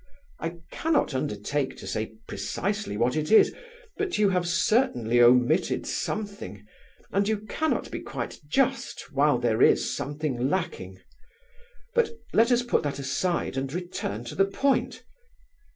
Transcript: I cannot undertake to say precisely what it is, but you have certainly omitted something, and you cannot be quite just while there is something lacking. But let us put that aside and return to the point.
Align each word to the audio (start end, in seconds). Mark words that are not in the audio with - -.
I 0.39 0.55
cannot 0.71 1.13
undertake 1.13 1.77
to 1.77 1.85
say 1.85 2.13
precisely 2.27 2.97
what 2.97 3.15
it 3.15 3.31
is, 3.31 3.53
but 3.97 4.17
you 4.17 4.29
have 4.29 4.47
certainly 4.47 5.21
omitted 5.21 5.85
something, 5.85 6.65
and 7.11 7.27
you 7.27 7.41
cannot 7.41 7.91
be 7.91 7.99
quite 7.99 8.39
just 8.47 9.11
while 9.13 9.37
there 9.37 9.61
is 9.61 9.95
something 9.95 10.49
lacking. 10.49 10.99
But 11.93 12.13
let 12.33 12.51
us 12.51 12.63
put 12.63 12.81
that 12.81 12.97
aside 12.97 13.55
and 13.57 13.71
return 13.71 14.23
to 14.23 14.33
the 14.33 14.45
point. 14.45 15.03